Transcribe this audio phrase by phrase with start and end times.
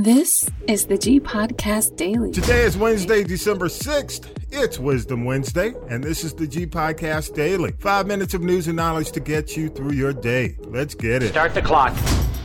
[0.00, 2.32] This is the G Podcast Daily.
[2.32, 4.26] Today is Wednesday, December 6th.
[4.50, 7.72] It's Wisdom Wednesday, and this is the G Podcast Daily.
[7.78, 10.56] Five minutes of news and knowledge to get you through your day.
[10.60, 11.28] Let's get it.
[11.28, 11.94] Start the clock.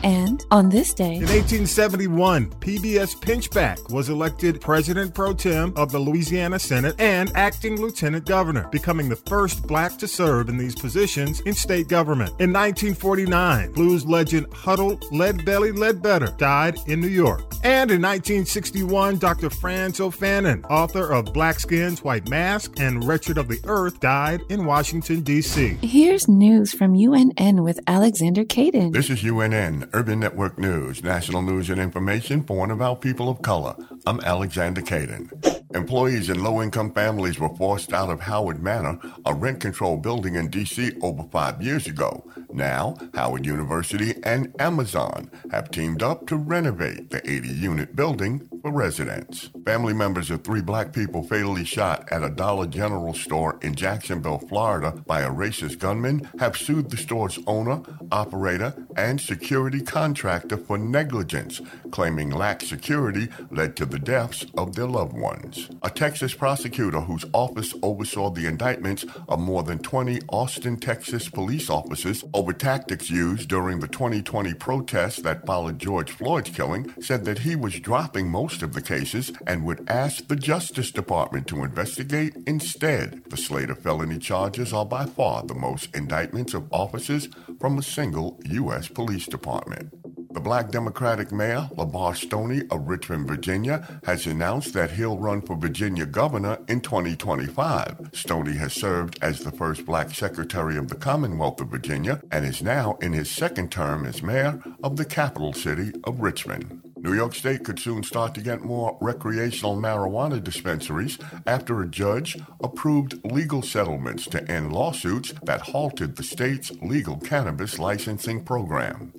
[0.03, 5.99] And on this day, In 1871, PBS Pinchback was elected President Pro Tem of the
[5.99, 11.41] Louisiana Senate and acting Lieutenant Governor, becoming the first black to serve in these positions
[11.41, 12.29] in state government.
[12.39, 17.41] In 1949, blues legend Huddie Leadbelly Ledbetter died in New York.
[17.63, 19.49] And in 1961, Dr.
[19.49, 20.09] Frantz O.
[20.09, 25.21] Fanon, author of Black Skins, White Mask, and Wretched of the Earth, died in Washington,
[25.21, 25.77] D.C.
[25.81, 28.93] here's news from UNN with Alexander Caden.
[28.93, 33.41] This is UNN, Urban Network News, national news and information for and about people of
[33.41, 33.75] color.
[34.05, 35.65] I'm Alexander Caden.
[35.77, 40.33] Employees in low income families were forced out of Howard Manor, a rent controlled building
[40.33, 40.93] in D.C.
[41.03, 42.27] over five years ago.
[42.51, 48.71] Now, Howard University and Amazon have teamed up to renovate the 80 unit building for
[48.71, 49.51] residents.
[49.65, 54.39] Family members of three black people fatally shot at a Dollar General store in Jacksonville,
[54.39, 60.79] Florida by a racist gunman have sued the store's owner, operator, and security contractor for
[60.79, 65.66] negligence, claiming lax security led to the deaths of their loved ones.
[65.83, 71.69] A Texas prosecutor whose office oversaw the indictments of more than 20 Austin, Texas police
[71.69, 77.39] officers over tactics used during the 2020 protests that followed George Floyd's killing said that
[77.39, 82.35] he was dropping most of the cases and would ask the Justice Department to investigate
[82.45, 83.23] instead.
[83.29, 87.83] The slate of felony charges are by far the most indictments of officers from a
[87.83, 88.87] single U.S.
[88.87, 89.93] police department.
[90.31, 95.55] The black Democratic mayor, Levar Stoney of Richmond, Virginia, has announced that he'll run for
[95.55, 98.11] Virginia governor in 2025.
[98.13, 102.61] Stoney has served as the first black secretary of the Commonwealth of Virginia and is
[102.61, 106.81] now in his second term as mayor of the capital city of Richmond.
[106.97, 112.37] New York State could soon start to get more recreational marijuana dispensaries after a judge
[112.61, 119.13] approved legal settlements to end lawsuits that halted the state's legal cannabis licensing program.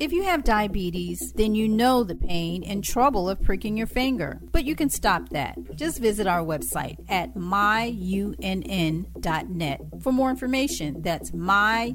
[0.00, 4.40] If you have diabetes, then you know the pain and trouble of pricking your finger.
[4.50, 5.56] But you can stop that.
[5.76, 9.10] Just visit our website at myunn.net
[10.00, 11.02] for more information.
[11.02, 11.92] That's myunn.net.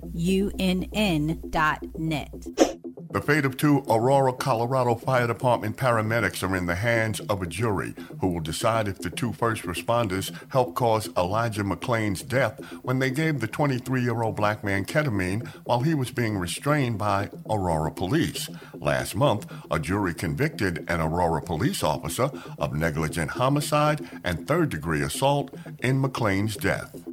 [3.17, 7.47] The fate of two Aurora, Colorado Fire Department paramedics are in the hands of a
[7.47, 12.99] jury who will decide if the two first responders helped cause Elijah McClain's death when
[12.99, 17.31] they gave the 23 year old black man ketamine while he was being restrained by
[17.49, 18.49] Aurora police.
[18.75, 22.29] Last month, a jury convicted an Aurora police officer
[22.59, 27.06] of negligent homicide and third degree assault in McClain's death.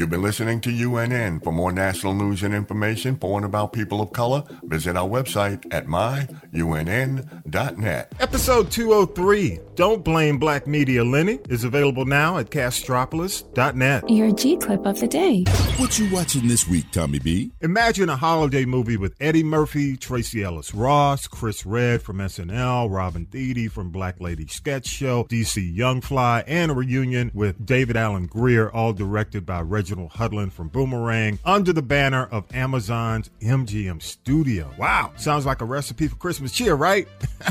[0.00, 1.40] You've been listening to UNN.
[1.40, 5.62] For more national news and information for and about people of color, visit our website
[5.70, 7.22] at myunn.net.
[8.18, 14.08] Episode 203, Don't Blame Black Media Lenny, is available now at castropolis.net.
[14.08, 15.44] Your G clip of the day.
[15.76, 17.52] What you watching this week, Tommy B?
[17.60, 23.26] Imagine a holiday movie with Eddie Murphy, Tracee Ellis Ross, Chris Redd from SNL, Robin
[23.26, 28.24] Thede from Black Lady Sketch Show, DC Young Fly, and a reunion with David Alan
[28.24, 29.60] Grier, all directed by
[29.96, 34.70] Hudlin from Boomerang, under the banner of Amazon's MGM Studio.
[34.78, 37.08] Wow, sounds like a recipe for Christmas cheer, right?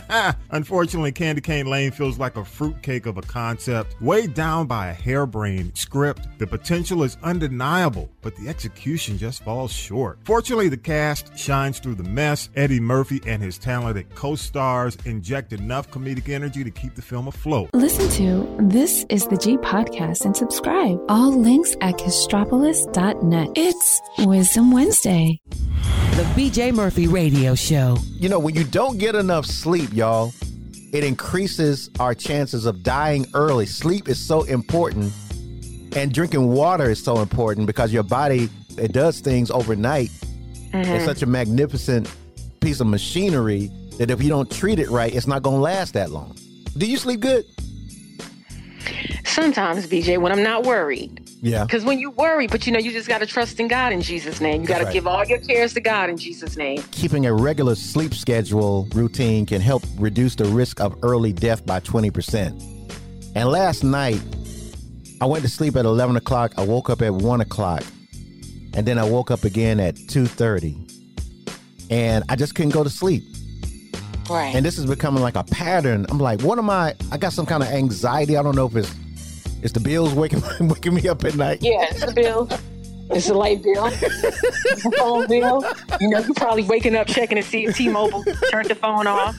[0.52, 4.94] Unfortunately, Candy Cane Lane feels like a fruitcake of a concept, weighed down by a
[4.94, 6.28] harebrained script.
[6.38, 10.20] The potential is undeniable, but the execution just falls short.
[10.24, 12.50] Fortunately, the cast shines through the mess.
[12.56, 17.28] Eddie Murphy and his talented co stars inject enough comedic energy to keep the film
[17.28, 17.70] afloat.
[17.74, 21.00] Listen to This is the G Podcast and subscribe.
[21.10, 21.98] All links at
[22.30, 23.50] castropolis.net.
[23.56, 25.40] It's Wisdom Wednesday.
[26.12, 27.98] The BJ Murphy Radio Show.
[28.20, 30.32] You know, when you don't get enough sleep, y'all,
[30.94, 33.66] it increases our chances of dying early.
[33.66, 35.12] Sleep is so important,
[35.96, 38.48] and drinking water is so important because your body
[38.78, 40.12] it does things overnight.
[40.74, 40.84] Uh-huh.
[40.86, 42.14] It's such a magnificent
[42.60, 45.96] piece of machinery that if you don't treat it right, it's not going to last
[45.96, 46.38] that long.
[46.78, 47.46] Do you sleep good?
[49.40, 51.22] Sometimes, BJ, when I'm not worried.
[51.42, 51.64] Yeah.
[51.64, 54.02] Because when you worry, but you know, you just got to trust in God in
[54.02, 54.64] Jesus' name.
[54.64, 54.94] You got to right.
[54.94, 56.84] give all your cares to God in Jesus' name.
[56.92, 61.80] Keeping a regular sleep schedule routine can help reduce the risk of early death by
[61.80, 63.32] 20%.
[63.34, 64.22] And last night,
[65.22, 66.52] I went to sleep at 11 o'clock.
[66.58, 67.84] I woke up at 1 o'clock.
[68.74, 71.88] And then I woke up again at 2.30.
[71.90, 73.24] And I just couldn't go to sleep.
[74.30, 74.54] Right.
[74.54, 76.06] And this is becoming like a pattern.
[76.10, 76.94] I'm like, what am I?
[77.10, 78.36] I got some kind of anxiety.
[78.36, 78.94] I don't know if it's
[79.62, 81.60] it's the bills waking waking me up at night.
[81.62, 82.50] yeah, it's the bill.
[83.12, 85.64] It's a light bill, a phone bill.
[86.00, 89.36] You know, you're probably waking up checking to see if T-Mobile turned the phone off.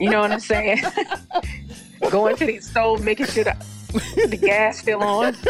[0.00, 0.82] You know what I'm saying?
[2.10, 3.56] Going to the stove, making sure the,
[3.92, 5.36] the gas still on.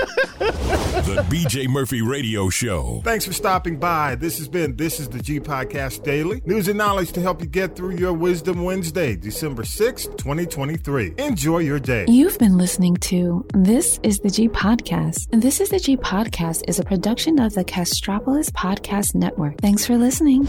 [1.03, 3.01] The BJ Murphy Radio Show.
[3.03, 4.15] Thanks for stopping by.
[4.15, 6.43] This has been This is the G Podcast Daily.
[6.45, 11.15] News and knowledge to help you get through your Wisdom Wednesday, December 6th, 2023.
[11.19, 12.05] Enjoy your day.
[12.09, 15.29] You've been listening to This is the G Podcast.
[15.33, 19.61] This is the G Podcast is a production of the Castropolis Podcast Network.
[19.61, 20.47] Thanks for listening.